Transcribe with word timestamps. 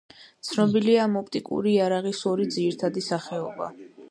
ცნობილია 0.47 1.03
ამ 1.03 1.19
ოპტიკური 1.21 1.75
იარაღის 1.75 2.25
ორი 2.33 2.51
ძირითადი 2.57 3.09
სახეობა. 3.11 3.71